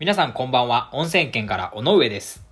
[0.00, 0.88] 皆さんこんばんは。
[0.94, 2.49] 温泉県から尾上です。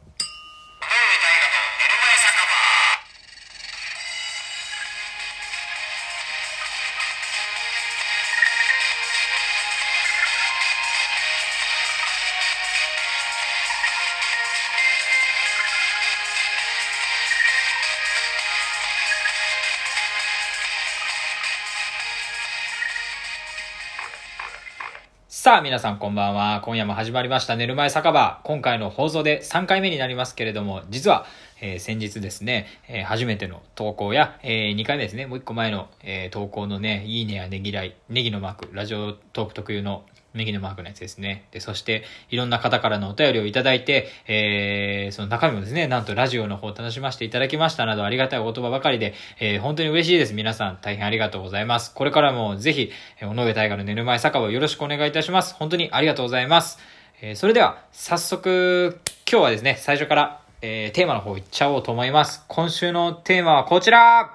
[25.48, 26.60] さあ、皆さんこんばんは。
[26.62, 28.42] 今夜も始まりました寝る前酒場。
[28.44, 31.24] 今回の放送で3回目になりますけれども、実は、
[31.62, 40.04] えー先日ですね、えー初めての投稿や、え2回目ですね、もう1個前の、え投稿のね、いいねやねぎらい、ネギのマーク、ラジオトーク特有の
[40.38, 41.44] ネギのマークのやつですね。
[41.50, 50.32] で、そして、いろんな方からのお便りをいただいて、えーその中身もですね、なんとラジオの方を楽しませていただきましたなど、ありがたいお言葉ばかりで、えー本当に嬉しいです。
[50.34, 51.92] 皆さん、大変ありがとうございます。
[51.92, 55.54] これからもぜひ、えー尾上大河の寝る前酒場をよろしくお願いいたします。
[55.54, 56.78] 本当にありがとうございます。
[57.20, 62.44] えーそれでは、早速、今日はですね、最初から、えーテーマの方いっちゃおうと思います。
[62.48, 64.30] 今週のテーマはこちら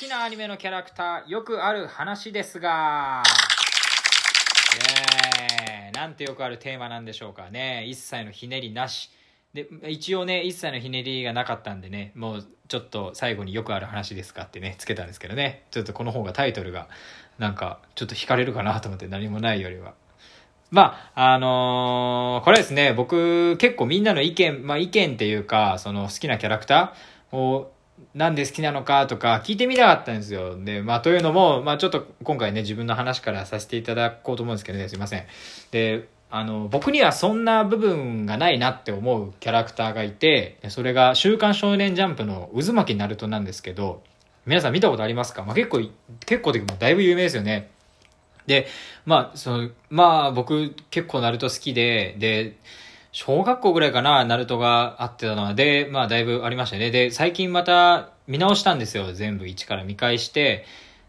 [0.00, 3.22] 好きなアニメのキャラクター、よくある話ですが、
[4.74, 7.84] イエーイなんてよくあるテーマなんでしょうかね。
[7.86, 9.10] 一切のひねりなし。
[9.54, 15.64] で、一応ね、一切のひねりがなかったんでね、もうちょっと最後によくある話ですかってね、つけたんですけどね。
[15.70, 16.88] ちょっとこの方がタイトルが、
[17.38, 19.94] なんか、ちょっと惹かれるかなと思って何もないよりは。
[20.70, 27.72] まあ、あのーこれですね、僕、結構みんなの意見、まあ意見っていうか、その好きなキャラクターを、
[28.14, 30.56] なんで好きなのかとか聞いてみたかったんですよ。
[30.62, 35.24] で、まあというのも、まあちょっと今回ね、自分の話からさせていただこうと思うんですけどね、すいません。
[35.70, 44.02] で、あの、僕にはそんな部分がないなって思うキャラクターがいて、それが週刊少年ジャンプの渦巻きナルトなんですけど、
[44.46, 45.44] 皆さん見たことありますか？
[45.44, 45.80] まあ結構、
[46.26, 47.70] 結構でもだいぶ有名ですよね。
[48.46, 48.66] で、
[49.06, 52.58] まあ、その、まあ、僕、結構ナルト好きで、で、
[53.14, 56.90] 小学校ぐらいかな、ナルトがあってたのは、で、まあ、だいぶありましたね。
[56.90, 59.12] で、最近また見直したんですよ。
[59.12, 60.64] 全部一から見返して。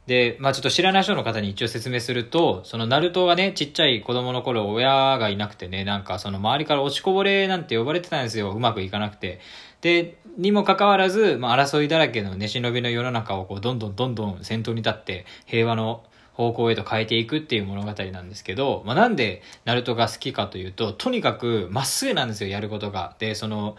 [0.06, 8.52] で、まあちょっと知らない人の方に一応説明すると、そのナルトがね、ちっちゃい子供の頃親がいなくてね、なんかその周りから落ちこぼれなんて呼ばれてたんですよ。
[8.52, 9.40] うまくいかなくて。
[9.82, 16.04] で、にもかかわらず、まあ争いだらけのね、忍びの世の中をこう、どんどんどんどん先頭に立って、平和の
[16.36, 23.16] 方向へと変えていくっていう物語なんですけど、まあ、なんでナルトが好きかというと、とにかくまっすぐなんですよ、やることが。
[23.20, 23.78] で、その、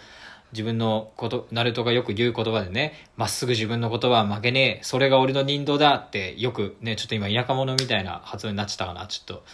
[0.53, 9.45] 自分のこと、ナルトがよく言う言葉でね、まっすぐ自分の言葉は負けねえ、それが俺の人道だってよくね、ちょっと今田舎者みたいな発音になっちゃったかな、ちょっと。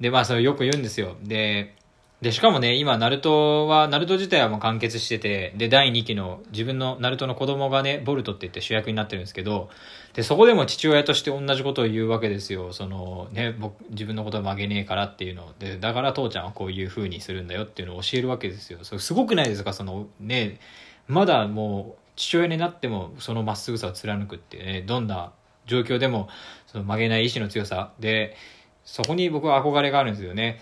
[0.00, 1.16] で、まあそれよく言うんですよ。
[1.22, 1.76] で、
[2.20, 9.70] で、しかもね、今、ナルトは、ナルト自体はもう完結してて、で、第2期の自分のナルトの子供がね、ボルトって言って主役になってるんですけど、
[10.14, 12.72] で、そこでも父親として同じことを言うわけですよ。
[12.72, 18.80] その、ね、僕、自分のことは曲げねえからっていうので、だから父ちゃんはこういう風にするんだよっていうのを教えるわけですよ。
[18.82, 19.72] それすごくないですか？
[19.72, 20.58] その、ね、
[21.06, 25.30] まだもう、父親になっても、そのまっすぐさを貫くっていうね、どんな
[25.66, 26.28] 状況でも、
[26.66, 28.36] その曲げない意志の強さで、
[28.84, 30.60] そこに僕は憧れがあるんですよね。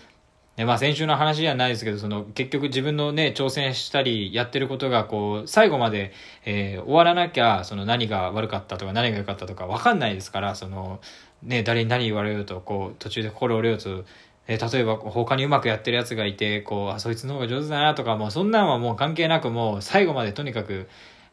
[0.57, 6.11] でまあ先週の話じゃないですけど、その結局自分のね、挑戦したりやってることがこう、最後まで、
[6.45, 10.99] えー終わらなきゃ、その何が悪かったとか何が良かったとか分かんないですから、その、
[11.43, 14.03] ね、誰に何言われようと、こう、途中で心折れようと、
[14.47, 20.87] えー例えば他にうまくやってるやつがいて、こう、あ、そいつの方が上手だなとか、もうそんなんはもう関係なくもう最後までとにかく、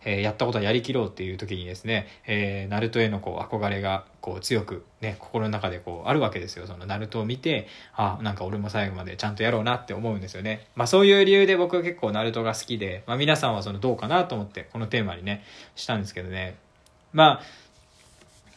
[0.05, 6.67] えーやったことはやりきろうっていう時にですね、えーナルトへのこう憧れがこう強くね、心の中でこうあるわけですよ。
[6.67, 10.67] そのナルトを見て、あ、なんか俺も最後までちゃんとやろうなって思うんですよね。
[10.77, 15.43] まあそういう理由で僕は結構ナルトが好きで、まあ皆さんはそのどうかなと思ってこのテーマにね、
[15.75, 16.57] したんですけどね。
[17.13, 17.43] まあ、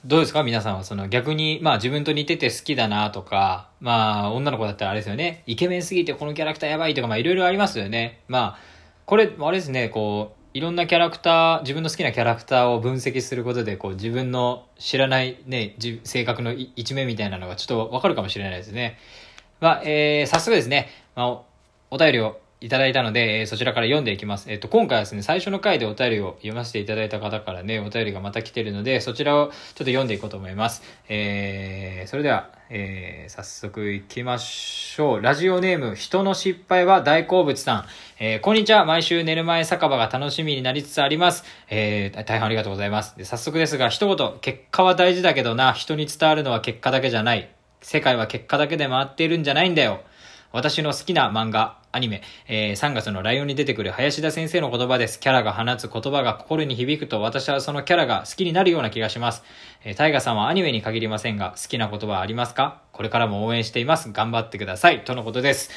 [0.05, 0.43] どうですか？
[0.43, 8.21] 皆さんはその逆に、まあ自分と似てて好きだなとか、まあ女の子だったらあれですよね、イケメンすぎてこのキャラクターやばいとか、まあいろいろありますよね。
[8.27, 8.59] まあ、
[9.05, 18.97] これ、あれですね、こう、いろんなキャラクター、自分の好きなキャラクターを分析することで、こう自分の知らないね、じ性格の一面みたいなのがちょっとわかるかもしれないですね。
[19.59, 21.41] まあ、えー、早速ですね、まあ、
[21.91, 24.51] お便りをいただいたので、えーそちらから読んでいきます。
[24.51, 30.81] えっ、と、今回はですね、最初の回でお便りを読ませていただいた方からね、お便りがまた来てるので、そちらをちょっと読んでいこうと思います。
[31.07, 35.21] えー、それでは、えー、早速行きましょう。
[35.21, 37.85] ラジオネーム、人の失敗は大好物さん。
[38.19, 38.83] えー、こんにちは。
[38.83, 41.45] 毎週寝る前酒場が楽しみになりつつあります。
[41.69, 43.17] えー、大変ありがとうございます。
[43.17, 47.49] で早速ですが、一言、結果は大事だけどな、人に伝わるのは結果だけじゃない。
[47.81, 50.01] 世界は結果だけで回っているんじゃないんだよ。
[50.51, 55.19] 私の好きな漫画、アニメ、えー3月のライオンに出てくる林田先生の言葉です。
[55.19, 59.41] キャラが放つ言葉が心に響くと私はそのキャラが好きになるような気がします。
[59.83, 62.81] えー、タイガさんはアニメに限りませんが、好きな言葉はありますか？
[62.91, 64.11] これからも応援しています。
[64.11, 65.03] 頑張ってください。
[65.05, 65.71] とのことです。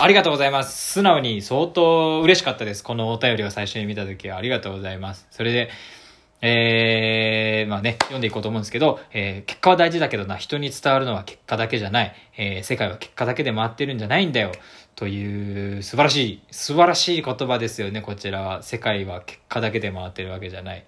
[0.00, 0.94] ありがとうございます。
[0.94, 2.82] 素直に相当嬉しかったです。
[2.82, 4.38] このお便りを最初に見たときは。
[4.38, 5.28] ありがとうございます。
[5.30, 5.70] それで、
[6.44, 12.14] えー、まあね、読んでいこうと思うんですけど、えー、結果は大事だけどな、人に伝わるのは結果だけじゃない。
[12.36, 14.50] えー、世界は結果だけで回ってるんじゃないんだよ。
[14.96, 18.64] という素晴らしい、素晴らしい言葉ですよね、こちらは。
[18.64, 20.84] 世界は結果だけで回ってるわけじゃない。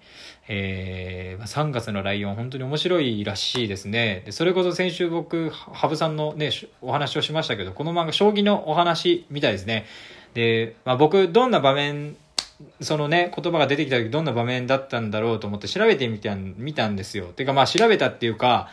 [0.49, 4.23] えー、3月のライオン本当に面白いらしいですね。
[4.25, 9.85] でそれこそ先週僕、羽生さんのね、お話をしましたけど、この漫画、将棋のお話みたいですね。
[10.33, 12.17] で、まあ僕、どんな場面、
[12.81, 17.25] そのね、言葉が出てきた時どんな場面だったんだろうと思って調べてみた見たんですよ。
[17.27, 18.69] てかまあ調べたっていうか、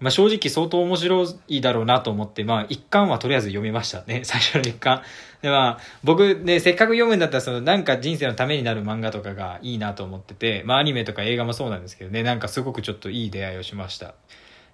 [0.00, 4.22] まあ、正直相当面白いだろうなと思って、まあ、一巻はとりあえず読みましたね。
[4.24, 5.02] 最初の一巻。
[5.42, 14.14] で、まあ、僕ね、せっかく読むんだったら、その、なんか人生のためになる漫画とかがいいなと思ってて、まあ、アニメとか映画もそうなんですけどね、なんかすごくちょっといい出会いをしました。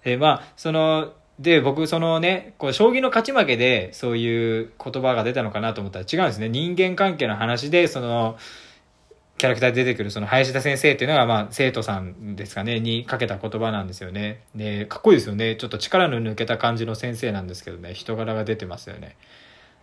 [0.05, 6.49] で、まあ、その、で、僕、そのね、こう、将棋の勝ち負けで、そういう言葉が出たのかなと思ったら違うんですね。
[6.49, 8.37] 人間関係の話で、その、
[9.37, 14.41] キャラクターで出てくるその林田先生っていうのが、まあ、生徒さんですかね、にかけた言葉なんですよね。
[14.55, 15.55] で、かっこいいですよね。
[15.55, 19.15] ちょっと力の抜けた感じの先生なんですけどね、人柄が出てますよね。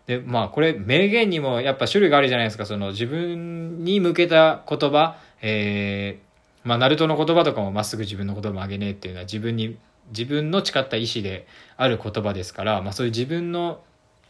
[0.07, 2.67] で、まあ、これ、名言にもやっぱ種類があるじゃないですか。
[2.67, 9.77] その、自分に向けた言葉、えー、まあ、ナルトの言葉とかもまっすぐ自分の言葉もあげねえっていうのは自分に、
[10.11, 11.47] 自分の誓った意思で
[11.77, 13.81] ある言葉ですから、まあ、そういう自分の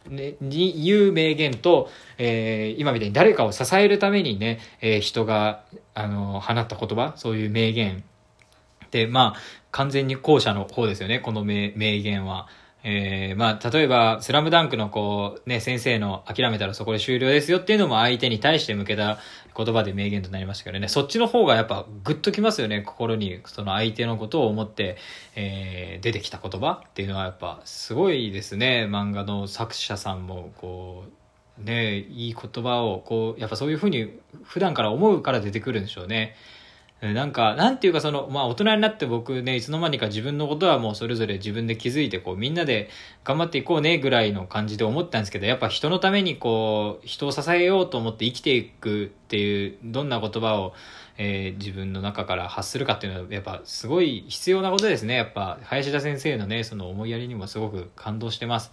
[0.09, 5.63] ね、に言う名言と、えー、今みたいに誰かを支えるためにね、えー、人が、
[5.93, 8.03] あの、放った言葉、そういう名言。
[8.91, 9.39] で、まあ、
[9.71, 12.47] 完全に後者の方ですよね、この名名言は。
[12.87, 19.17] えー、まあ、例えば、スラムダンクのこう、ね、先生の諦めたらそこで終了ですよっていうのも相手に対して向けた
[19.57, 24.97] 言葉で名言となりましたけどね、そっちの方がやっぱグッときますよね、心に、その相手のことを思って、
[25.35, 31.05] えー、出てきた言葉っていうのはやっぱすごいですね、漫画の作者さんも、こ
[31.59, 34.11] う、ね、いい言葉を、こう、やっぱそういうふうに
[34.43, 36.35] 普段から思うから出てくるんでしょうね。
[37.01, 42.89] なんか、なんていうかその、まあ大人になって僕ね、いつの間にか自分のことはもうそれぞれ自分で気づいて、こうみんなで
[43.25, 50.73] 頑張っていこうねぐらいの感じで思ったんですけど、やっぱ人のためにこう、人を支えようと思って生きていくっていう、どんな言葉を、
[51.17, 55.15] えー、自分の中から発するかっていうのは、やっぱすごい必要なことですね。
[55.15, 58.71] やっぱ、林田先生のね、その思いやりにもすごく感動してます。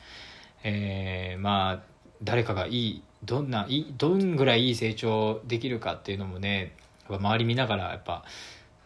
[0.63, 1.93] えー、まあ、
[2.23, 6.77] 誰かがいい、どんな、いい、どんぐらいいい成長できるかっていうのもね、
[7.09, 8.25] やっぱ周り見ながらやっぱ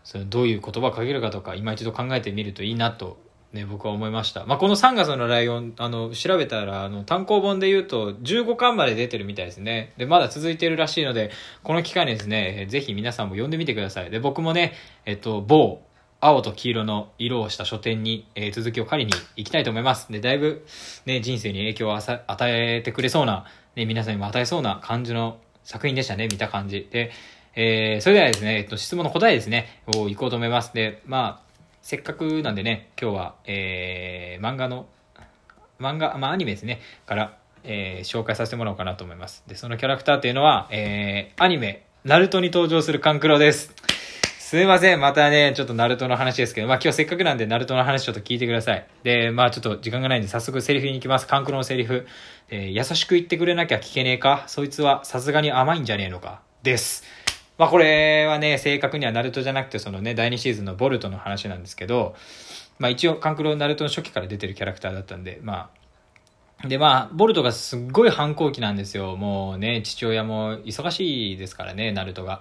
[0.04, 3.18] そのどういう言葉をかけるかとか今一度考えてみるといいなと、
[3.52, 9.92] ね、僕は思いました、まあ、この3月のライオンあの調べたらあの単行本で言うと15巻まで出てるみたいですね。
[9.96, 11.32] でまだ続いてるらしいので
[11.64, 14.10] この機会にですねぜひ皆さんも読んでみてください。
[14.10, 14.74] で僕もね、
[15.06, 15.82] えっと、某
[16.20, 20.10] 青と黄色の色をした書店に、えー、続きを借りに行きたいと思います。
[20.10, 20.64] でだいぶ、
[21.04, 26.88] ね、人生に影響を与えてくれそうな、ね、皆さんにも与えそうな感じの作品でしたね見た感じ。
[26.90, 27.10] で
[27.56, 30.74] えー、それではですね、えっと、質問の答えですね、をいこうと思います。
[30.74, 31.46] で、まあ、
[31.80, 34.86] せっかくなんでね、今日は、えー、漫画の、
[35.80, 39.42] 漫画、まあ、アニメですね、から、えー、紹介させてもらおうかなと思います。
[39.46, 43.74] で、そのキャラクターっていうのは、えー、アニメ、ナルトに登場するカンクロです。
[44.38, 45.00] すいません。
[45.00, 48.86] またね、ちょっとナルトの話ですけど、まあ今日せっかくなんでナルトの話ちょっと聞いてください。
[49.02, 51.26] で、まあちょっと時間がないんで早速セリフに行きます。
[51.26, 52.06] カンクロのセリフ。
[52.48, 54.44] えー、優しく言ってくれなきゃ聞けねえか？
[54.46, 56.42] そいつはさすがに甘いんじゃねえのか？
[56.62, 57.02] です。
[57.58, 62.14] まあこれはね、正確にはナルトじゃなくて、そのね、第2シーズンのボルトの話なんですけど、
[62.78, 65.70] まあ一応、カンクロナルトの初期から出てるキャラクターだったんで、ま
[66.62, 69.16] あ、でまあ、ボルトがすっごい反抗期なんですよ。
[69.16, 72.40] もうね、父親も忙しいですからね、ナルトが。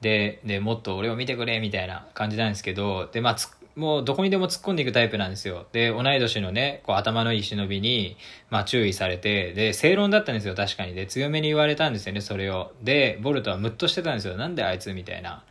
[0.00, 3.36] で、で、もっと俺を見てくれ、みたいな感じなんですけど、で、まあ、
[3.76, 5.66] もうどこにでも突っ込んでいくタイプなんですよ。
[5.72, 8.16] で、同い年のね、こう頭のいい忍びに、
[8.48, 10.94] まあ注意されて、で、正論だったんですよ、確かに。
[10.94, 12.72] で、強めに言われたんですよね、それを。
[12.82, 14.36] で、ボルトはムッとしてたんですよ。
[14.36, 15.44] なんであいつみたいな。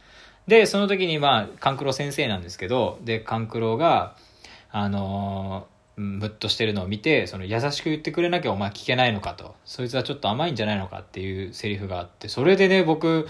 [0.48, 4.16] で、その時にまあ、カンクロ先生なんですけど、で、カンクロが、
[4.72, 9.56] あのー、ムッとしてるのを見て、その優しく言ってくれなきゃお前聞けないのかと。
[9.66, 13.28] そいつはちょっと甘いんじゃないのかっていうセリフがあって、それでね、僕、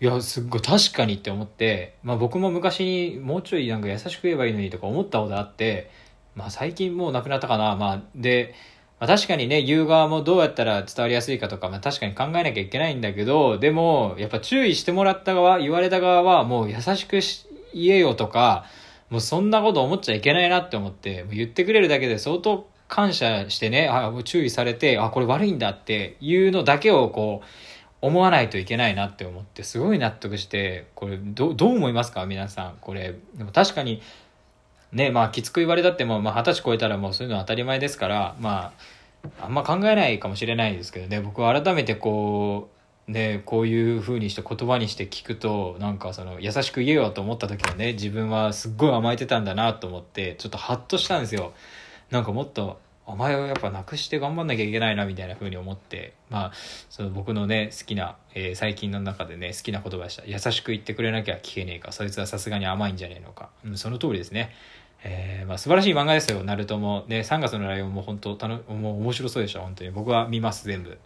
[0.00, 5.90] いや、すっごい確かにって思って、まあ僕も昔にもうちょいなんか優しく言えばいいのにとか思ったことあって、
[6.36, 7.74] まあ最近もうなくなったかな。
[7.74, 8.54] まあで、
[9.00, 17.18] まあ、確かにね、言う側もどうやったら伝わりやすいかとか、まあ確かに考えなきゃいけないんだけど、でも、やっぱ注意してもらった側、言われた側はもう優しく
[17.74, 18.66] 言えよとか、
[19.10, 27.46] もうそんなこと思っちゃいけないなって思って、もう言ってくれるだけで相当感謝してね、あ、注意されて、あ、これ悪いんだっていうのだけをこう、
[28.00, 32.26] 思わないといけないなって思ってすごい納得してこれどどう思いますか？
[32.26, 32.76] 皆さん。
[32.80, 34.00] これでも確かに
[34.92, 38.72] ねまあきつく言われたってもまあ、20歳超えたらもうそういうのは当たり前ですからま
[39.40, 41.20] ああんま考えないかもしれないですけどね。
[41.20, 42.70] 僕は改めてこ
[43.08, 51.52] うねこういう風にして言葉にして聞くとなんかその優しく言えよと思った時はね自分はすっごい甘えてたんだなと思ってちょっとハッとしたんですよ。
[52.10, 52.78] なんかもっと
[53.08, 56.52] お前はやっぱなくして頑張んなきゃいけないなみたいな風に思ってまあ
[56.90, 64.54] その僕のね好きな、えー、最近の中でね好きな言葉でした優しく言ってくれなきゃ聞けねえかそいつはさすがに甘いんじゃねえのか、うん、その通りですね
[65.04, 67.04] えー、まあ、素晴らしい漫画ですよ、ナルトも。
[67.06, 69.90] ね、3月のライオンも本当、たのもう面白そうでした、本当に。
[69.90, 70.98] 僕は見ます、全部。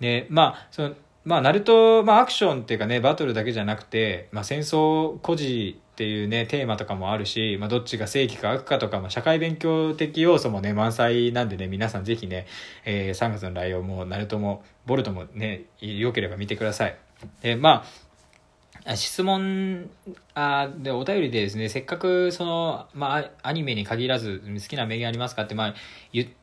[0.00, 12.48] で、まあ、その、まあ、ナルト、まあ、アクションっていうかね、バトルだけじゃなくて、まあ、戦争孤児っていうね、テーマとかもあるし、まあ、どっちが正義か悪かとか、まあ、社会勉強的要素もね、満載なんでね、皆さんぜひね、
[12.84, 16.96] えー、3月のライオンも、ナルトも、ボルトもね、良ければ見てください。
[17.42, 19.88] で、まあ、質問
[20.34, 25.74] あでお便りでですねせっかくその、まあ、アニメに限らず好きな名言ありますかって、まあ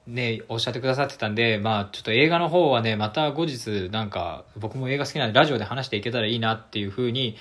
[0.07, 7.35] ね、おっしゃってくださってたんで、まあ、ちょっと映画の方はねまた後日なんか僕も映画好きなんでラジオで話していけたらいいなっていうふうに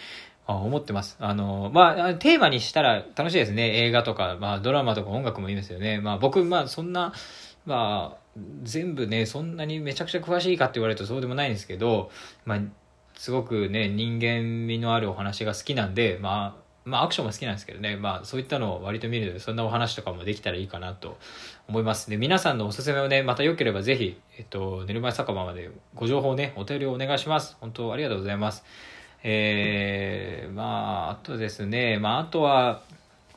[0.47, 1.17] あ思ってます。
[1.21, 3.85] あの、まあ、テーマにしたら楽しいですね。
[3.85, 6.01] 映画とか、まあ、ドラマとか音楽もいいですよね。
[6.01, 7.13] まあ、僕、まあ、そんな、
[7.67, 12.11] まあ、全部ね、そんなにめちゃくちゃ詳しいかって言われるとそうでもないんですけど、
[12.45, 12.59] まあ、
[13.21, 21.19] すごくね人間味のあるお話が好きなんでまあまあアクションも好きなんですけどねまあそういったのを割と見るのでそんなお話とかもできたらいいかなと
[21.69, 28.65] 思いますで皆さんのおすすめをねまた良ければぜひえっと寝る前酒場までご情報ねお便りをお願いします本当ありがとうございます
[29.23, 32.83] えー、まああとですねまああとは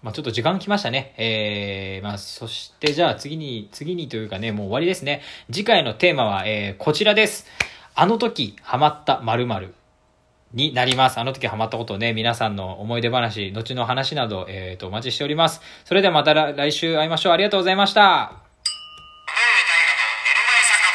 [0.04, 1.14] まあ、ちょっと時間来ましたね。
[1.18, 5.22] えー、まあ、そしてじゃあ次に、次にというかね、もう終わりですね。
[5.50, 7.48] 次回のテーマは、えー、こちらです。
[7.96, 9.74] あの時ハマった〇〇
[10.54, 11.20] になります。
[11.20, 15.62] あの時ハマったことをね、皆さんの思い出話、後の話など、えっ、ー、と、お待ちしております。
[15.86, 17.34] それではまた来週会いましょう。
[17.34, 18.43] ありがとうございました。